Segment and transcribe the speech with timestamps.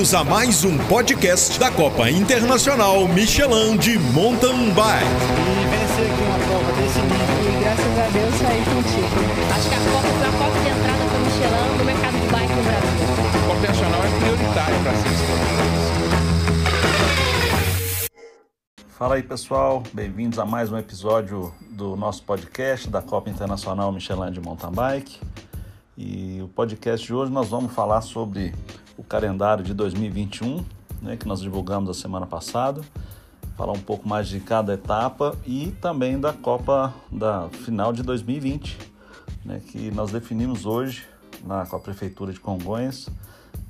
[0.00, 5.04] Bem-vindos a mais um podcast da Copa Internacional Michelin de Mountain Bike.
[5.04, 7.20] E vencer aqui uma prova desse nível.
[7.44, 9.12] E graças a Deus saí contigo.
[9.54, 12.26] Acho que a Copa foi a porta de entrada para o Michelin no mercado de
[12.32, 12.96] bike no Brasil.
[13.28, 15.10] A Copa Nacional é prioritária para ser
[18.88, 24.32] Fala aí pessoal, bem-vindos a mais um episódio do nosso podcast da Copa Internacional Michelin
[24.32, 25.20] de Mountain Bike.
[25.94, 28.54] E o podcast de hoje nós vamos falar sobre
[29.00, 30.62] o calendário de 2021,
[31.00, 32.82] né, que nós divulgamos a semana passada,
[33.56, 38.76] falar um pouco mais de cada etapa e também da Copa da final de 2020,
[39.42, 41.06] né, que nós definimos hoje
[41.42, 43.08] na, com a Prefeitura de Congonhas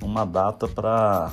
[0.03, 1.31] uma data para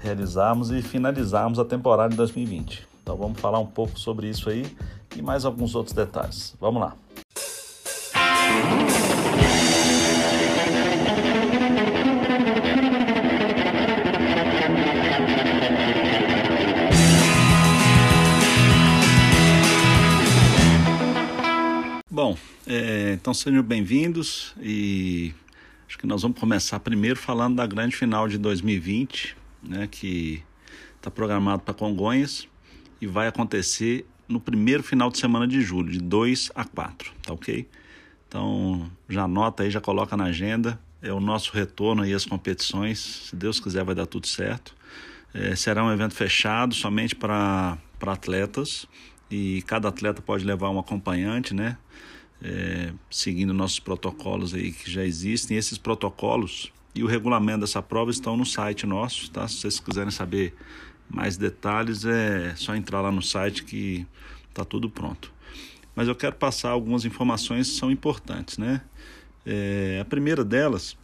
[0.00, 2.86] realizarmos e finalizarmos a temporada de 2020.
[3.00, 4.76] Então vamos falar um pouco sobre isso aí
[5.14, 6.56] e mais alguns outros detalhes.
[6.60, 6.96] Vamos lá.
[22.66, 25.32] É, então sejam bem-vindos e
[25.86, 30.42] acho que nós vamos começar primeiro falando da grande final de 2020, né, que
[30.96, 32.48] está programado para Congonhas
[33.00, 37.32] e vai acontecer no primeiro final de semana de julho, de 2 a 4, tá
[37.32, 37.68] ok?
[38.26, 43.28] Então já anota aí, já coloca na agenda, é o nosso retorno aí às competições,
[43.28, 44.74] se Deus quiser vai dar tudo certo.
[45.32, 48.86] É, será um evento fechado somente para atletas
[49.30, 51.76] e cada atleta pode levar um acompanhante, né?
[52.42, 55.56] É, seguindo nossos protocolos aí que já existem.
[55.56, 59.46] Esses protocolos e o regulamento dessa prova estão no site nosso, tá?
[59.48, 60.54] Se vocês quiserem saber
[61.08, 64.06] mais detalhes, é só entrar lá no site que
[64.52, 65.32] tá tudo pronto.
[65.94, 68.82] Mas eu quero passar algumas informações que são importantes, né?
[69.44, 70.96] É, a primeira delas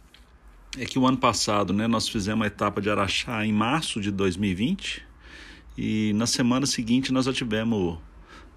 [0.77, 4.11] é que o ano passado, né, nós fizemos a etapa de Araxá em março de
[4.11, 5.03] 2020
[5.77, 7.97] e na semana seguinte nós já tivemos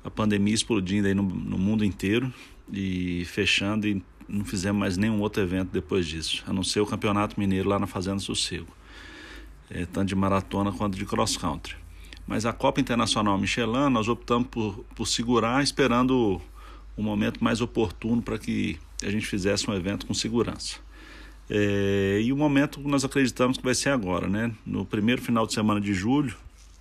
[0.07, 2.33] a pandemia explodindo aí no, no mundo inteiro
[2.73, 6.87] e fechando e não fizemos mais nenhum outro evento depois disso, a não ser o
[6.87, 8.69] Campeonato Mineiro lá na Fazenda Sossego,
[9.69, 11.75] é, tanto de maratona quanto de cross country.
[12.25, 16.41] Mas a Copa Internacional Michelin nós optamos por, por segurar, esperando
[16.97, 20.79] o momento mais oportuno para que a gente fizesse um evento com segurança.
[21.51, 24.53] É, e o momento nós acreditamos que vai ser agora, né?
[24.65, 26.37] No primeiro final de semana de julho,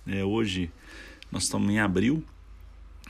[0.06, 0.70] é, hoje
[1.30, 2.24] nós estamos em abril,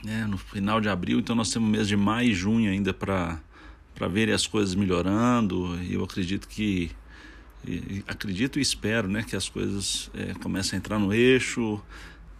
[0.07, 3.41] né, no final de abril, então nós temos mês de maio e junho ainda para
[4.09, 5.77] ver as coisas melhorando.
[5.83, 6.89] E eu acredito que
[8.07, 11.81] acredito e espero né, que as coisas é, comecem a entrar no eixo,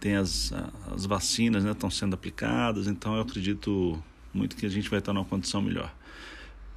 [0.00, 0.54] tem as,
[0.90, 4.02] as vacinas né, estão sendo aplicadas, então eu acredito
[4.32, 5.94] muito que a gente vai estar numa condição melhor.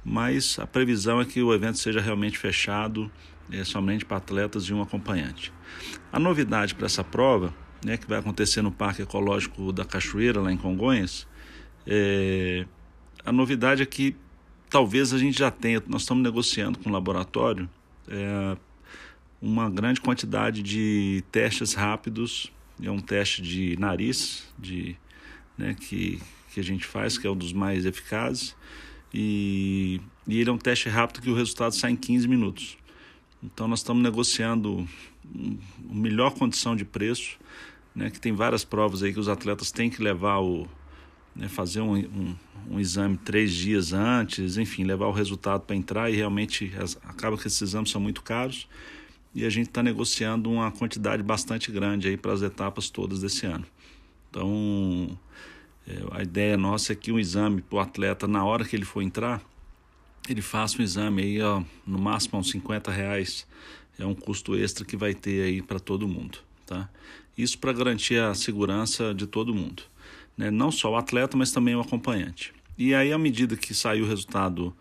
[0.04, 3.10] Mas a previsão é que o evento seja realmente fechado
[3.50, 5.50] é, somente para atletas e um acompanhante.
[6.12, 10.52] A novidade para essa prova né, que vai acontecer no Parque Ecológico da Cachoeira, lá
[10.52, 11.26] em Congonhas,
[11.86, 12.66] é,
[13.24, 14.16] a novidade é que
[14.70, 17.68] talvez a gente já tenha, nós estamos negociando com o laboratório
[18.08, 18.56] é,
[19.40, 24.96] uma grande quantidade de testes rápidos, é um teste de nariz, de,
[25.58, 26.20] né, que,
[26.52, 28.56] que a gente faz, que é um dos mais eficazes,
[29.12, 32.78] e, e ele é um teste rápido que o resultado sai em 15 minutos.
[33.42, 34.88] Então nós estamos negociando
[35.84, 37.38] uma melhor condição de preço
[37.94, 40.66] né, que tem várias provas aí que os atletas têm que levar o.
[41.34, 42.36] Né, fazer um, um,
[42.72, 47.38] um, exame três dias antes, enfim, levar o resultado para entrar e realmente as, acaba
[47.38, 48.68] que esses exames são muito caros
[49.34, 53.46] e a gente está negociando uma quantidade bastante grande aí para as etapas todas desse
[53.46, 53.64] ano.
[54.28, 55.18] Então,
[55.86, 58.84] é, a ideia nossa é que um exame para o atleta, na hora que ele
[58.84, 59.42] for entrar,
[60.28, 63.46] ele faça um exame aí, ó, no máximo uns 50 reais,
[63.98, 66.88] é um custo extra que vai ter aí para todo mundo, tá?
[67.36, 69.82] Isso para garantir a segurança de todo mundo,
[70.36, 70.50] né?
[70.50, 72.52] não só o atleta, mas também o acompanhante.
[72.76, 74.74] E aí, à medida que sair o resultado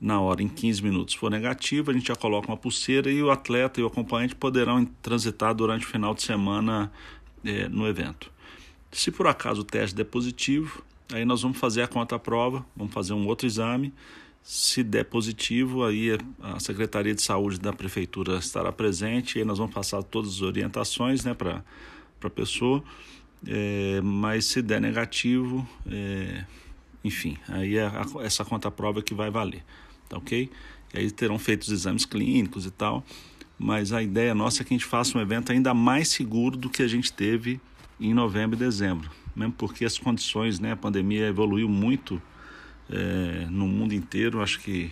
[0.00, 3.30] na hora, em 15 minutos, for negativo, a gente já coloca uma pulseira e o
[3.30, 6.92] atleta e o acompanhante poderão transitar durante o final de semana
[7.44, 8.30] é, no evento.
[8.92, 10.82] Se por acaso o teste der positivo,
[11.12, 13.92] aí nós vamos fazer a conta-prova, vamos fazer um outro exame.
[14.42, 19.58] Se der positivo, aí a Secretaria de Saúde da Prefeitura estará presente e aí nós
[19.58, 21.62] vamos passar todas as orientações né, para
[22.18, 22.82] para a pessoa,
[23.46, 26.44] é, mas se der negativo, é,
[27.04, 29.64] enfim, aí é a, essa conta prova que vai valer,
[30.08, 30.50] tá ok?
[30.94, 33.04] E aí terão feito os exames clínicos e tal,
[33.58, 36.70] mas a ideia nossa é que a gente faça um evento ainda mais seguro do
[36.70, 37.60] que a gente teve
[38.00, 42.20] em novembro e dezembro, mesmo porque as condições, né, a pandemia evoluiu muito
[42.90, 44.90] é, no mundo inteiro, acho que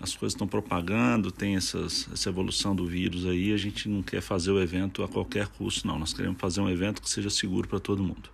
[0.00, 4.22] as coisas estão propagando, tem essas, essa evolução do vírus aí, a gente não quer
[4.22, 5.98] fazer o evento a qualquer custo, não.
[5.98, 8.30] Nós queremos fazer um evento que seja seguro para todo mundo.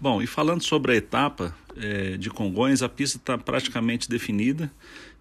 [0.00, 4.70] Bom, e falando sobre a etapa é, de Congonhas, a pista está praticamente definida.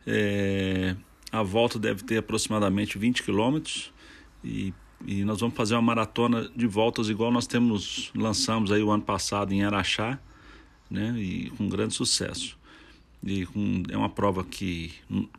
[0.06, 0.96] É,
[1.32, 3.92] a volta deve ter aproximadamente 20 quilômetros
[4.44, 4.74] e,
[5.06, 9.04] e nós vamos fazer uma maratona de voltas igual nós temos lançamos aí o ano
[9.04, 10.20] passado em Araxá,
[10.90, 11.16] né?
[11.18, 12.58] E com grande sucesso.
[13.24, 14.94] E com, é uma prova que,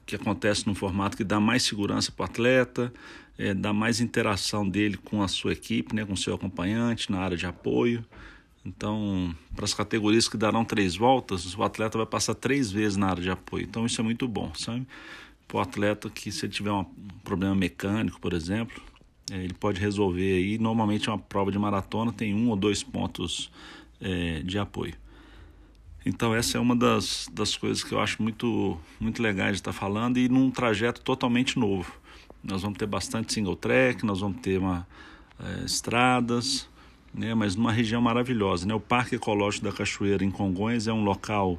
[0.05, 2.93] que acontece num formato que dá mais segurança para o atleta,
[3.39, 7.21] é, dá mais interação dele com a sua equipe, né, com o seu acompanhante na
[7.21, 8.05] área de apoio.
[8.65, 13.09] Então, para as categorias que darão três voltas, o atleta vai passar três vezes na
[13.09, 13.65] área de apoio.
[13.65, 14.87] Então, isso é muito bom, sabe?
[15.47, 16.85] Para o atleta que, se ele tiver um
[17.25, 18.83] problema mecânico, por exemplo,
[19.31, 20.59] é, ele pode resolver aí.
[20.59, 23.51] Normalmente, uma prova de maratona tem um ou dois pontos
[24.01, 24.95] é, de apoio.
[26.09, 29.75] Então, essa é uma das, das coisas que eu acho muito, muito legais de estar
[29.75, 31.93] falando e num trajeto totalmente novo.
[32.43, 34.87] Nós vamos ter bastante single track, nós vamos ter uma,
[35.39, 36.67] é, estradas
[37.13, 38.67] né, mas numa região maravilhosa.
[38.67, 38.75] Né?
[38.75, 41.59] O Parque Ecológico da Cachoeira em Congonhas é um local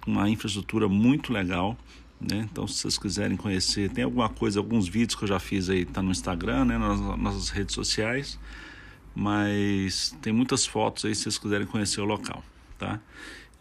[0.00, 1.76] com uma infraestrutura muito legal.
[2.20, 2.48] Né?
[2.50, 5.84] Então, se vocês quiserem conhecer, tem alguma coisa, alguns vídeos que eu já fiz aí,
[5.84, 8.38] tá no Instagram, né, nas nossas redes sociais,
[9.14, 12.42] mas tem muitas fotos aí se vocês quiserem conhecer o local,
[12.78, 13.00] tá?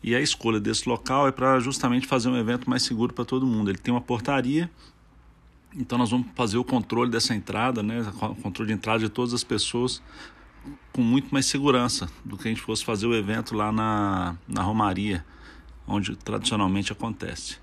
[0.04, 3.46] E a escolha desse local é para justamente fazer um evento mais seguro para todo
[3.46, 3.70] mundo.
[3.70, 4.70] Ele tem uma portaria,
[5.76, 9.34] então nós vamos fazer o controle dessa entrada, né, o controle de entrada de todas
[9.34, 10.02] as pessoas
[10.92, 14.62] com muito mais segurança do que a gente fosse fazer o evento lá na, na
[14.62, 15.26] Romaria,
[15.88, 17.58] onde tradicionalmente acontece.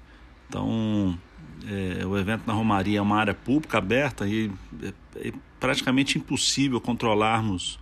[0.49, 1.19] Então,
[1.67, 4.50] é, o evento na Romaria é uma área pública aberta e
[4.82, 7.79] é, é praticamente impossível controlarmos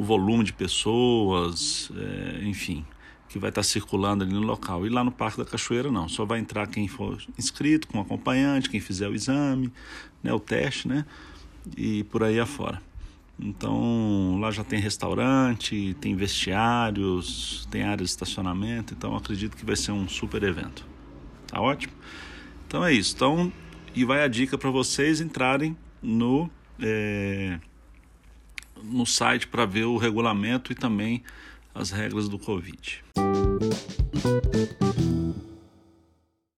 [0.00, 2.86] o volume de pessoas, é, enfim,
[3.28, 4.86] que vai estar circulando ali no local.
[4.86, 8.70] E lá no Parque da Cachoeira não, só vai entrar quem for inscrito, com acompanhante,
[8.70, 9.70] quem fizer o exame,
[10.22, 11.04] né, o teste, né,
[11.76, 12.80] e por aí afora.
[13.38, 19.76] Então lá já tem restaurante, tem vestiários, tem área de estacionamento, então acredito que vai
[19.76, 20.86] ser um super evento.
[21.46, 21.92] Tá ótimo?
[22.66, 23.14] Então é isso.
[23.14, 23.52] Então,
[23.94, 26.50] e vai a dica para vocês entrarem no,
[26.80, 27.60] é,
[28.84, 31.22] no site para ver o regulamento e também
[31.74, 33.02] as regras do Covid.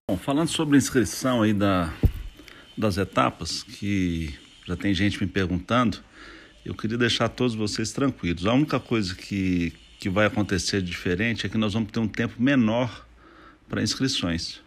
[0.08, 1.92] Bom, falando sobre a inscrição aí da,
[2.76, 4.34] das etapas, que
[4.66, 5.98] já tem gente me perguntando,
[6.64, 8.46] eu queria deixar todos vocês tranquilos.
[8.46, 12.40] A única coisa que, que vai acontecer diferente é que nós vamos ter um tempo
[12.40, 13.06] menor
[13.68, 14.60] para inscrições.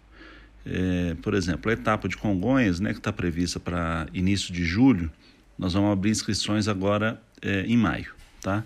[0.66, 5.12] É, por exemplo, a etapa de Congonhas, né, que está prevista para início de julho,
[5.58, 8.12] nós vamos abrir inscrições agora é, em maio,
[8.42, 8.64] tá?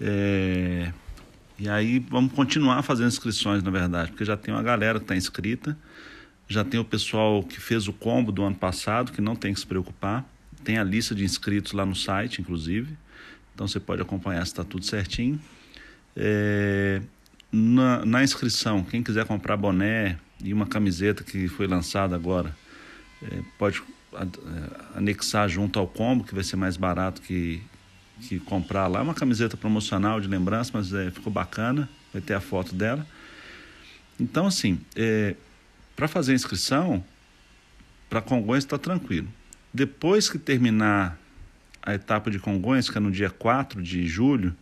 [0.00, 0.92] É,
[1.58, 5.16] e aí vamos continuar fazendo inscrições, na verdade, porque já tem uma galera que está
[5.16, 5.76] inscrita,
[6.48, 9.60] já tem o pessoal que fez o combo do ano passado, que não tem que
[9.60, 10.24] se preocupar.
[10.62, 12.96] Tem a lista de inscritos lá no site, inclusive.
[13.54, 15.40] Então você pode acompanhar se está tudo certinho.
[16.16, 17.00] É,
[17.50, 22.54] na, na, inscrição, quem quiser comprar boné e uma camiseta que foi lançada agora,
[23.22, 23.82] é, pode
[24.12, 24.28] é,
[24.96, 27.62] anexar junto ao combo, que vai ser mais barato que,
[28.20, 29.00] que comprar lá.
[29.00, 33.06] É uma camiseta promocional de lembrança, mas é, ficou bacana, vai ter a foto dela.
[34.18, 35.34] Então, assim, é,
[35.96, 37.04] para fazer a inscrição,
[38.08, 39.28] para Congonhas está tranquilo.
[39.72, 41.18] Depois que terminar
[41.82, 44.56] a etapa de Congonhas, que é no dia 4 de julho,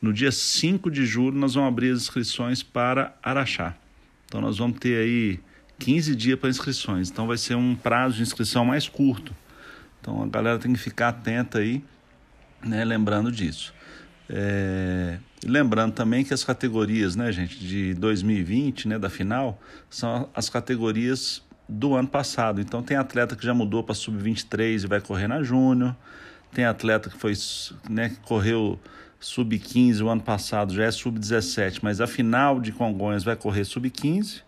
[0.00, 3.74] no dia 5 de julho nós vamos abrir as inscrições para Araxá.
[4.26, 5.40] Então nós vamos ter aí
[5.78, 7.10] 15 dias para inscrições.
[7.10, 9.34] Então vai ser um prazo de inscrição mais curto.
[10.00, 11.82] Então a galera tem que ficar atenta aí,
[12.62, 13.72] né, lembrando disso.
[14.28, 15.18] É...
[15.44, 21.42] Lembrando também que as categorias, né, gente, de 2020, né, da final, são as categorias
[21.68, 22.60] do ano passado.
[22.60, 25.96] Então tem atleta que já mudou para sub-23 e vai correr na Júnior.
[26.52, 27.32] Tem atleta que foi,
[27.88, 28.78] né, que correu
[29.20, 34.42] sub-15 o ano passado, já é sub-17, mas a final de Congonhas vai correr sub-15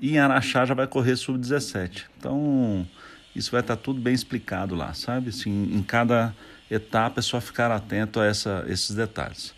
[0.00, 2.04] e em Araxá já vai correr sub-17.
[2.18, 2.86] Então,
[3.34, 5.30] isso vai estar tudo bem explicado lá, sabe?
[5.30, 6.34] Assim, em cada
[6.74, 9.54] etapa é só ficar atento a essa, esses detalhes.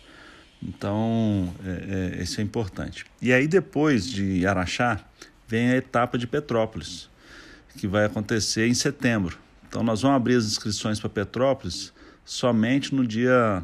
[0.61, 3.05] Então, é, é, isso é importante.
[3.21, 4.99] E aí, depois de Araxá,
[5.47, 7.09] vem a etapa de Petrópolis,
[7.77, 9.37] que vai acontecer em setembro.
[9.67, 11.93] Então nós vamos abrir as inscrições para Petrópolis
[12.23, 13.61] somente no dia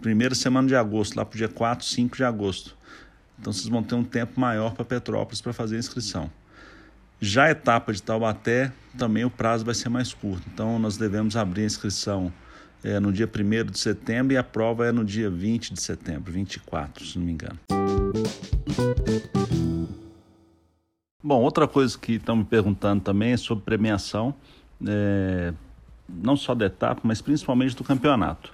[0.00, 2.76] primeira semana de agosto, lá para o dia 4, 5 de agosto.
[3.38, 6.30] Então vocês vão ter um tempo maior para Petrópolis para fazer a inscrição.
[7.24, 10.42] Já a etapa de Taubaté, também o prazo vai ser mais curto.
[10.52, 12.32] Então nós devemos abrir a inscrição
[12.82, 16.32] é, no dia 1 de setembro e a prova é no dia 20 de setembro,
[16.32, 17.60] 24, se não me engano.
[21.22, 24.34] Bom, outra coisa que estão me perguntando também é sobre premiação,
[24.84, 25.54] é,
[26.08, 28.52] não só da etapa, mas principalmente do campeonato.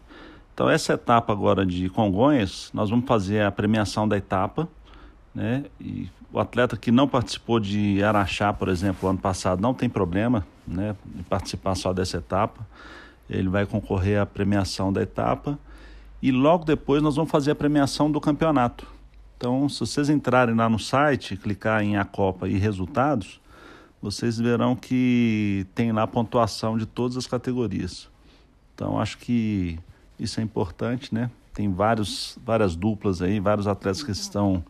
[0.53, 4.69] Então, essa etapa agora de Congonhas, nós vamos fazer a premiação da etapa,
[5.35, 5.65] né?
[5.81, 10.47] E o atleta que não participou de Araxá, por exemplo, ano passado, não tem problema,
[10.67, 10.95] né?
[11.05, 12.67] De participar só dessa etapa.
[13.29, 15.59] Ele vai concorrer à premiação da etapa
[16.23, 18.87] e logo depois nós vamos fazer a premiação do campeonato.
[19.37, 23.41] Então, se vocês entrarem lá no site, clicar em a Copa e resultados,
[24.03, 28.09] vocês verão que tem lá a pontuação de todas as categorias.
[28.75, 29.79] Então, acho que
[30.19, 31.31] isso é importante, né?
[31.55, 34.65] Tem vários, várias duplas aí, vários atletas que estão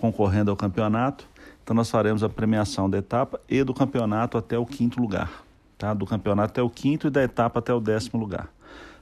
[0.00, 1.28] concorrendo ao campeonato.
[1.62, 5.44] Então, nós faremos a premiação da etapa e do campeonato até o quinto lugar.
[5.78, 5.94] Tá?
[5.94, 8.48] Do campeonato até o quinto e da etapa até o décimo lugar.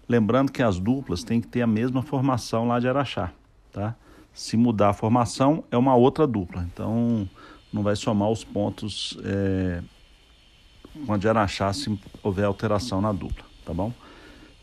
[0.08, 3.30] Lembrando que as duplas têm que ter a mesma formação lá de Araxá.
[3.72, 3.94] Tá?
[4.34, 6.66] Se mudar a formação, é uma outra dupla.
[6.72, 7.28] Então,
[7.72, 9.82] não vai somar os pontos é,
[11.06, 13.92] quando Araxá se houver alteração na dupla, tá bom?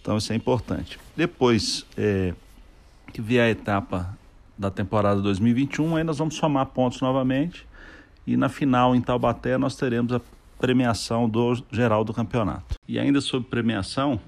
[0.01, 0.99] Então, isso é importante.
[1.15, 2.33] Depois é,
[3.11, 4.17] que vier a etapa
[4.57, 7.67] da temporada 2021, aí nós vamos somar pontos novamente.
[8.25, 10.21] E na final, em Taubaté, nós teremos a
[10.57, 12.75] premiação do geral do campeonato.
[12.87, 14.19] E ainda sobre premiação,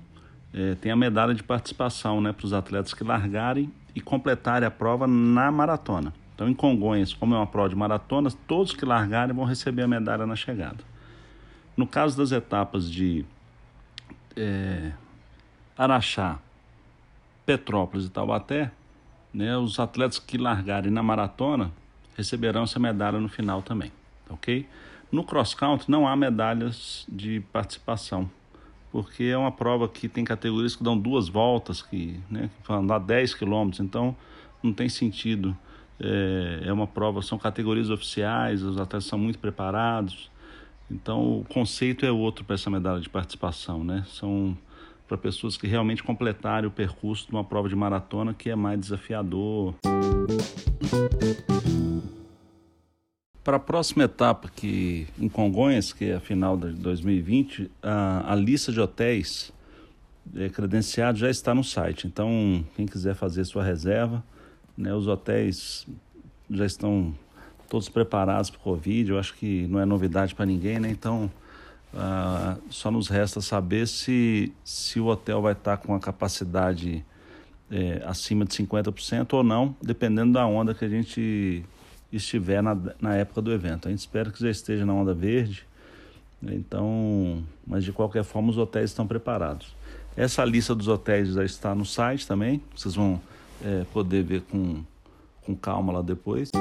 [0.53, 4.71] é, tem a medalha de participação né, para os atletas que largarem e completarem a
[4.71, 6.13] prova na maratona.
[6.35, 9.87] Então, em Congonhas, como é uma prova de maratona, todos que largarem vão receber a
[9.87, 10.77] medalha na chegada.
[11.75, 13.25] No caso das etapas de
[14.35, 14.91] é,
[15.75, 16.37] Araxá,
[17.45, 18.71] Petrópolis e Taubaté,
[19.33, 21.71] né, os atletas que largarem na maratona
[22.15, 23.91] receberão essa medalha no final também,
[24.29, 24.67] ok?
[25.11, 28.29] No cross country não há medalhas de participação,
[28.91, 32.99] porque é uma prova que tem categorias que dão duas voltas, que, né, que andar
[32.99, 34.15] 10 quilômetros, então
[34.61, 35.55] não tem sentido.
[35.99, 40.29] É, é uma prova, são categorias oficiais, os atletas são muito preparados,
[40.89, 44.05] então o conceito é outro para essa medalha de participação, né?
[44.07, 44.57] São
[45.07, 48.79] para pessoas que realmente completarem o percurso de uma prova de maratona que é mais
[48.79, 49.75] desafiador.
[53.43, 58.35] Para a próxima etapa, que em Congonhas, que é a final de 2020, a, a
[58.35, 59.53] lista de hotéis
[60.35, 62.07] é, credenciados já está no site.
[62.07, 64.21] Então, quem quiser fazer sua reserva,
[64.77, 65.87] né, os hotéis
[66.49, 67.15] já estão
[67.69, 69.11] todos preparados para o Covid.
[69.11, 70.89] Eu acho que não é novidade para ninguém, né?
[70.89, 71.31] Então,
[71.93, 77.05] uh, só nos resta saber se, se o hotel vai estar com a capacidade
[77.69, 81.63] é, acima de 50% ou não, dependendo da onda que a gente
[82.11, 83.87] estiver na, na época do evento.
[83.87, 85.65] A gente espera que já esteja na onda verde,
[86.41, 86.53] né?
[86.55, 89.75] então, mas de qualquer forma os hotéis estão preparados.
[90.15, 93.21] Essa lista dos hotéis já está no site também, vocês vão
[93.63, 94.83] é, poder ver com,
[95.45, 96.51] com calma lá depois.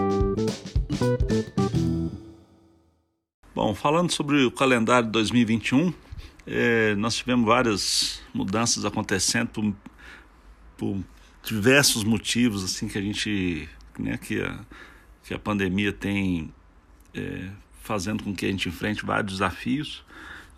[3.57, 5.91] Bom, falando sobre o calendário de 2021,
[6.47, 9.75] é, nós tivemos várias mudanças acontecendo por,
[10.77, 10.99] por
[11.43, 13.67] diversos motivos assim que a gente,
[13.99, 14.61] né, que a,
[15.25, 16.53] que a pandemia tem
[17.15, 17.49] é,
[17.81, 20.05] fazendo com que a gente enfrente vários desafios.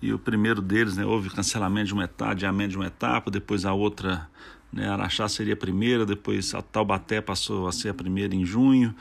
[0.03, 3.65] E o primeiro deles, né, houve cancelamento de uma etapa, adiamento de uma etapa, depois
[3.65, 4.29] a outra,
[4.73, 8.93] né, Araxá seria a primeira, depois a Taubaté passou a ser a primeira em junho.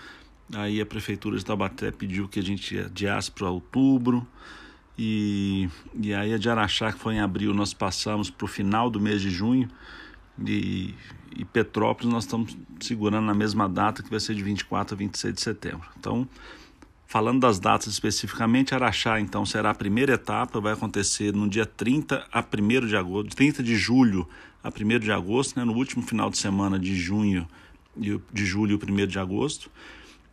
[0.53, 4.25] Aí a prefeitura de Taubaté pediu que a gente adiasse para outubro.
[4.97, 8.89] E, e aí a de Araxá, que foi em abril, nós passamos para o final
[8.89, 9.69] do mês de junho.
[10.45, 10.93] E,
[11.35, 15.33] e Petrópolis nós estamos segurando na mesma data, que vai ser de 24 a 26
[15.33, 15.87] de setembro.
[15.99, 16.27] Então,
[17.05, 22.25] falando das datas especificamente, Araxá então será a primeira etapa, vai acontecer no dia 30
[22.31, 24.27] a 1 de agosto, 30 de julho
[24.63, 27.47] a 1 de agosto, né, no último final de semana de junho,
[27.95, 29.69] de julho e 1 de agosto.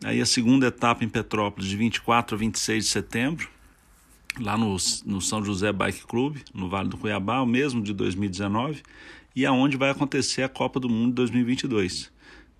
[0.04, 3.48] Aí a segunda etapa em Petrópolis, de 24 a 26 de setembro,
[4.38, 8.82] lá no, no São José Bike Club, no Vale do Cuiabá, o mesmo de 2019
[9.34, 12.12] e aonde vai acontecer a Copa do Mundo 2022.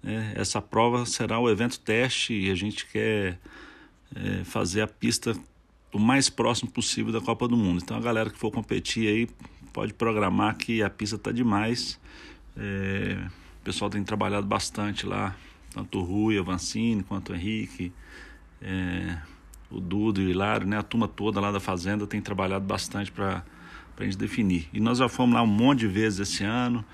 [0.02, 3.38] É, essa prova será o evento teste e a gente quer
[4.16, 5.36] é, fazer a pista
[5.92, 7.82] o mais próximo possível da Copa do Mundo.
[7.82, 9.28] Então a galera que for competir aí
[9.70, 12.00] pode programar que a pista está demais.
[12.56, 13.18] É,
[13.60, 15.36] o pessoal tem trabalhado bastante lá,
[15.74, 17.92] tanto o Rui, o Vancini, quanto o Henrique,
[18.62, 19.18] é,
[19.70, 20.78] o Dudo e o Hilário, né?
[20.78, 23.44] a turma toda lá da Fazenda tem trabalhado bastante para
[23.94, 24.68] para a gente definir.
[24.72, 26.84] E nós já fomos lá um monte de vezes esse ano,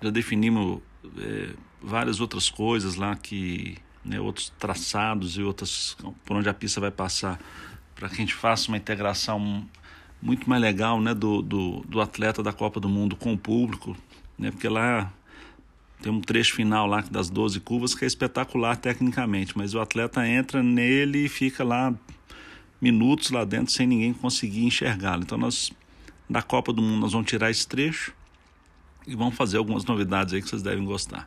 [0.00, 0.80] já definimos
[1.18, 1.50] é,
[1.82, 6.90] várias outras coisas lá que né, outros traçados e outras por onde a pista vai
[6.90, 7.40] passar
[7.94, 9.66] para que a gente faça uma integração
[10.20, 13.96] muito mais legal né, do, do, do, atleta da Copa do Mundo com o público,
[14.38, 15.12] né, porque lá
[16.04, 20.28] tem um trecho final lá das 12 curvas que é espetacular tecnicamente, mas o atleta
[20.28, 21.94] entra nele e fica lá
[22.78, 25.22] minutos lá dentro sem ninguém conseguir enxergá-lo.
[25.22, 25.72] Então nós
[26.28, 28.12] da Copa do Mundo nós vamos tirar esse trecho
[29.06, 31.26] e vamos fazer algumas novidades aí que vocês devem gostar.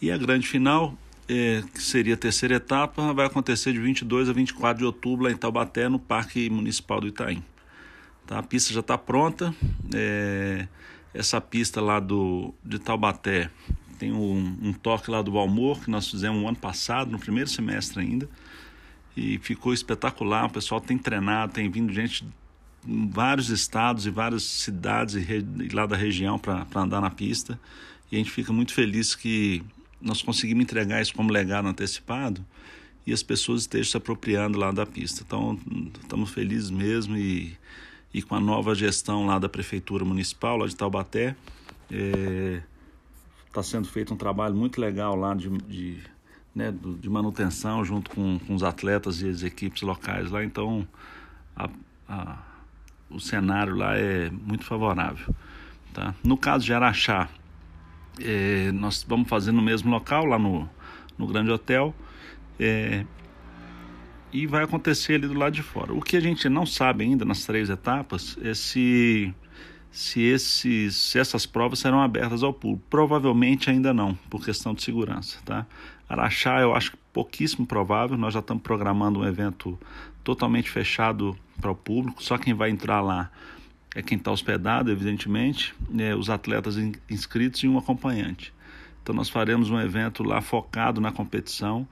[0.00, 0.96] E a grande final,
[1.28, 5.30] é, que seria a terceira etapa, vai acontecer de 22 a 24 de outubro lá
[5.30, 7.44] em Taubaté, no Parque Municipal do Itaim.
[8.26, 8.38] Tá?
[8.38, 9.54] A pista já está pronta.
[9.94, 10.66] É,
[11.12, 13.50] essa pista lá do, de Taubaté
[13.98, 17.48] tem um, um toque lá do Valmor, que nós fizemos um ano passado, no primeiro
[17.50, 18.28] semestre ainda.
[19.16, 20.46] E ficou espetacular.
[20.46, 22.24] O pessoal tem treinado, tem vindo gente
[22.86, 27.58] em vários estados e várias cidades e lá da região para andar na pista.
[28.10, 29.62] E a gente fica muito feliz que
[30.00, 32.44] nós conseguimos entregar isso como legado antecipado
[33.06, 35.22] e as pessoas estejam se apropriando lá da pista.
[35.26, 35.58] Então,
[36.00, 37.56] estamos felizes mesmo e,
[38.12, 41.34] e com a nova gestão lá da Prefeitura Municipal, lá de Taubaté,
[41.90, 42.60] é,
[43.52, 45.98] tá sendo feito um trabalho muito legal lá de, de,
[46.54, 50.44] né, de manutenção junto com, com os atletas e as equipes locais lá.
[50.44, 50.86] Então,
[51.56, 51.68] a,
[52.08, 52.38] a,
[53.10, 55.34] o cenário lá é muito favorável.
[55.92, 56.14] Tá?
[56.22, 57.28] No caso de Araxá,
[58.20, 60.68] é, nós vamos fazer no mesmo local, lá no,
[61.16, 61.94] no Grande Hotel.
[62.58, 63.04] É,
[64.32, 65.92] e vai acontecer ali do lado de fora.
[65.92, 69.32] O que a gente não sabe ainda nas três etapas é se,
[69.90, 72.84] se, esses, se essas provas serão abertas ao público.
[72.88, 75.38] Provavelmente ainda não, por questão de segurança.
[75.44, 75.66] Tá?
[76.08, 79.78] Araxá eu acho pouquíssimo provável, nós já estamos programando um evento
[80.22, 83.30] totalmente fechado para o público, só quem vai entrar lá
[83.94, 86.76] é quem está hospedado, evidentemente, é, os atletas
[87.10, 88.52] inscritos e um acompanhante.
[89.02, 91.88] Então nós faremos um evento lá focado na competição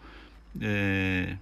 [0.61, 1.37] é,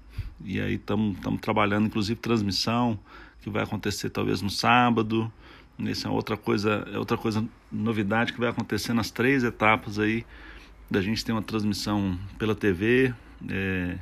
[0.45, 2.99] e aí estamos trabalhando, inclusive transmissão
[3.43, 5.31] que vai acontecer talvez no sábado.
[5.79, 10.25] Essa é outra coisa, é outra coisa novidade que vai acontecer nas três etapas aí
[10.91, 13.13] da gente ter uma transmissão pela TV
[13.49, 13.99] é,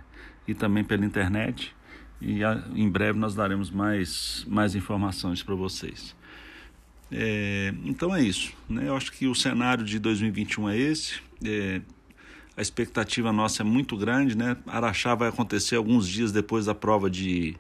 [0.47, 1.75] e também pela internet.
[2.21, 6.15] E a, em breve nós daremos mais, mais informações para vocês.
[7.11, 8.53] É, então é isso.
[8.69, 8.89] Né?
[8.89, 11.21] Eu acho que o cenário de 2021 é esse.
[11.45, 11.81] É,
[12.57, 14.37] a expectativa nossa é muito grande.
[14.37, 14.57] Né?
[14.67, 17.57] Araxá vai acontecer alguns dias depois da prova de,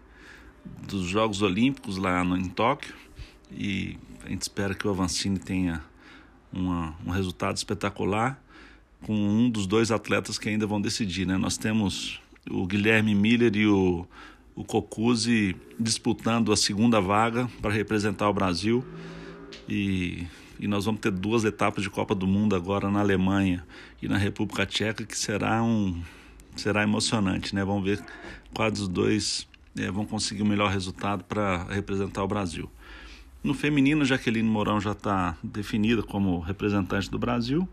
[0.87, 2.94] dos Jogos Olímpicos lá no, em Tóquio.
[3.54, 5.82] E a gente espera que o Avancini tenha
[6.52, 8.40] uma, um resultado espetacular
[9.02, 11.26] com um dos dois atletas que ainda vão decidir.
[11.26, 11.36] Né?
[11.36, 14.06] Nós temos o Guilherme Miller e o,
[14.54, 18.84] o Cocuzzi disputando a segunda vaga para representar o Brasil.
[19.68, 20.26] E,
[20.58, 23.64] e nós vamos ter duas etapas de Copa do Mundo agora na Alemanha
[24.00, 26.00] e na República Tcheca, que será um
[26.54, 27.64] será emocionante, né?
[27.64, 28.04] Vamos ver
[28.52, 32.70] quais dos dois é, vão conseguir o melhor resultado para representar o Brasil.
[33.42, 37.68] No feminino, Jaqueline Mourão já está definida como representante do Brasil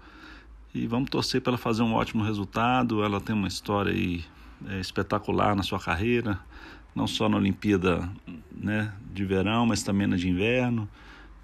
[0.73, 3.03] e vamos torcer para ela fazer um ótimo resultado.
[3.03, 4.25] Ela tem uma história aí,
[4.67, 6.39] é, espetacular na sua carreira,
[6.95, 8.09] não só na Olimpíada
[8.51, 10.89] né, de verão, mas também na de inverno.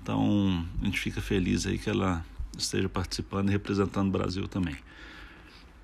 [0.02, 2.26] Então, a gente fica feliz aí que ela
[2.58, 4.76] esteja participando e representando o Brasil também.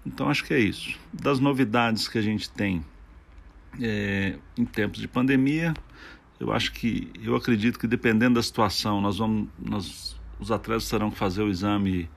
[0.04, 0.98] Então, acho que é isso.
[1.14, 2.84] Das novidades que a gente tem
[3.80, 5.76] é, em tempos de pandemia,
[6.42, 11.12] eu acho que, eu acredito que dependendo da situação, nós vamos, nós, os atletas terão
[11.12, 12.10] que fazer o exame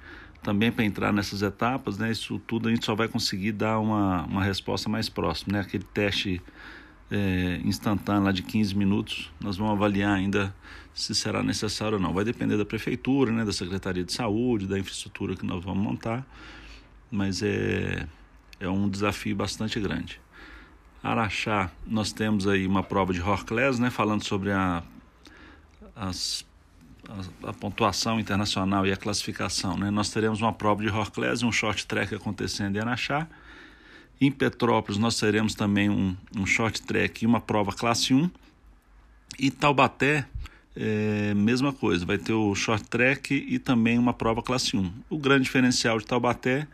[0.43, 2.11] também para entrar nessas etapas, né?
[2.11, 5.61] Isso tudo a gente só vai conseguir dar uma, uma resposta mais próxima, né?
[5.61, 6.41] Aquele teste
[7.11, 10.55] é, instantâneo lá de 15 minutos, nós vamos avaliar ainda
[10.95, 12.15] se será necessário ou não.
[12.15, 16.27] Vai depender da prefeitura, né, da Secretaria de Saúde, da infraestrutura que nós vamos montar,
[17.11, 18.07] mas é,
[18.59, 20.19] é um desafio bastante grande.
[21.05, 24.83] Araxá, nós temos aí uma prova de Horclés, né, falando sobre a,
[25.95, 26.47] as,
[27.07, 29.77] a, a, pontuação internacional e a classificação.
[29.77, 29.91] Né?
[29.91, 33.29] Nós teremos uma prova de Horclés e um short track acontecendo em Araxá.
[34.19, 38.31] Em Petrópolis, nós teremos também um, um short track e uma prova classe 1.
[39.39, 40.25] E Taubaté,
[40.75, 44.91] é, mesma coisa, vai ter o short track e também uma prova classe 1.
[45.11, 46.67] O grande diferencial de Taubaté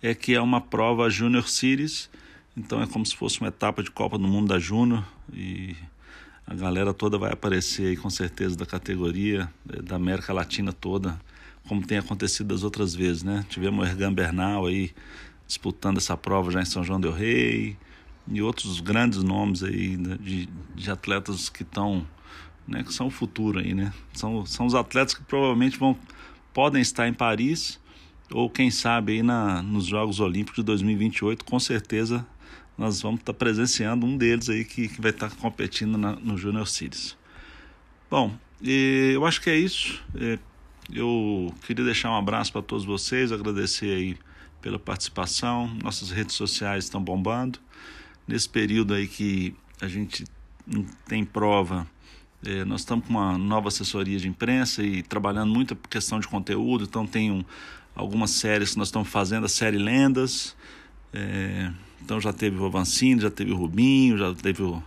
[0.00, 2.08] é que é uma prova Junior Series,
[2.56, 5.74] então é como se fosse uma etapa de Copa do Mundo da Júnior e
[6.46, 11.18] a galera toda vai aparecer aí com certeza da categoria, é, da América Latina toda,
[11.66, 13.46] como tem acontecido das outras vezes, né?
[13.48, 14.92] Tivemos o Ergan Bernal aí
[15.46, 17.76] disputando essa prova já em São João del Rei
[18.28, 22.06] e outros grandes nomes aí né, de, de atletas que estão
[22.66, 23.92] né, que são o futuro aí, né?
[24.12, 25.96] São, são os atletas que provavelmente vão
[26.52, 27.80] podem estar em Paris
[28.30, 32.26] ou quem sabe aí na, nos Jogos Olímpicos de 2028, com certeza
[32.82, 36.66] nós vamos estar presenciando um deles aí que, que vai estar competindo na, no Junior
[36.66, 37.16] Series.
[38.10, 40.02] Bom, eu acho que é isso.
[40.16, 40.36] É,
[40.92, 44.16] eu queria deixar um abraço para todos vocês, agradecer aí
[44.60, 45.72] pela participação.
[45.80, 47.60] Nossas redes sociais estão bombando.
[48.26, 50.24] Nesse período aí que a gente
[51.06, 51.86] tem prova,
[52.44, 56.26] é, nós estamos com uma nova assessoria de imprensa e trabalhando muito a questão de
[56.26, 57.44] conteúdo, então tem um,
[57.94, 60.56] algumas séries que nós estamos fazendo, a série Lendas,
[61.12, 61.70] é,
[62.04, 64.82] então já teve o Avancini, já teve o Rubinho, já teve o,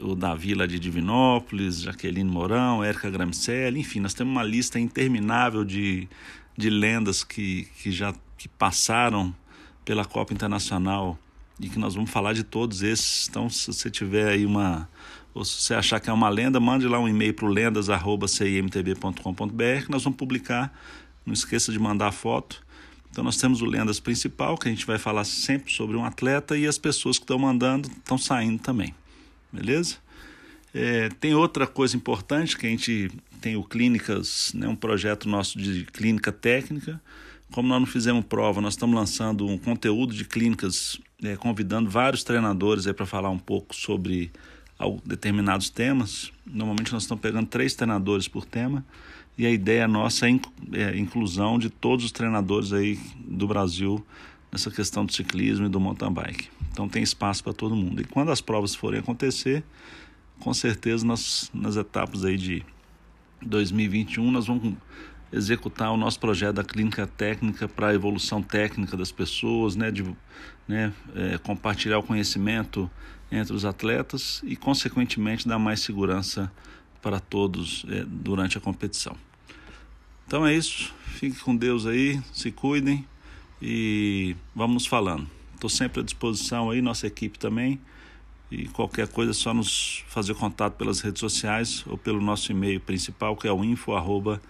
[0.00, 5.64] o Davi lá de Divinópolis, Jaqueline Mourão, Érica Gramcelli, enfim, nós temos uma lista interminável
[5.64, 6.08] de,
[6.56, 9.34] de lendas que, que já que passaram
[9.84, 11.18] pela Copa Internacional
[11.60, 13.28] e que nós vamos falar de todos esses.
[13.28, 14.88] Então, se você tiver aí uma,
[15.32, 19.90] ou se você achar que é uma lenda, mande lá um e-mail para lendas.cimtb.com.br que
[19.90, 20.76] nós vamos publicar.
[21.24, 22.63] Não esqueça de mandar a foto.
[23.14, 26.58] Então nós temos o Lendas principal, que a gente vai falar sempre sobre um atleta,
[26.58, 28.92] e as pessoas que estão mandando estão saindo também.
[29.52, 29.98] Beleza?
[30.74, 35.56] É, tem outra coisa importante que a gente tem o Clínicas, né, um projeto nosso
[35.56, 37.00] de clínica técnica.
[37.52, 42.24] Como nós não fizemos prova, nós estamos lançando um conteúdo de clínicas, é, convidando vários
[42.24, 44.32] treinadores para falar um pouco sobre
[45.04, 46.32] determinados temas.
[46.46, 48.84] Normalmente nós estamos pegando três treinadores por tema
[49.36, 50.40] e a ideia nossa é,
[50.72, 54.04] é a inclusão de todos os treinadores aí do Brasil
[54.52, 56.48] nessa questão do ciclismo e do mountain bike.
[56.70, 58.00] Então tem espaço para todo mundo.
[58.00, 59.64] E quando as provas forem acontecer,
[60.38, 62.64] com certeza nas, nas etapas aí de
[63.42, 64.74] 2021 nós vamos
[65.32, 70.04] executar o nosso projeto da clínica técnica para a evolução técnica das pessoas, né, de
[70.68, 72.88] né, é, compartilhar o conhecimento
[73.34, 76.52] entre os atletas e, consequentemente, dar mais segurança
[77.02, 79.16] para todos é, durante a competição.
[80.26, 80.94] Então é isso.
[81.06, 83.06] Fique com Deus aí, se cuidem
[83.60, 85.28] e vamos nos falando.
[85.54, 87.80] Estou sempre à disposição aí, nossa equipe também.
[88.50, 92.80] E qualquer coisa é só nos fazer contato pelas redes sociais ou pelo nosso e-mail
[92.80, 94.42] principal, que é o info.cimtb.com.br.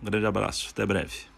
[0.00, 1.37] Um grande abraço, até breve.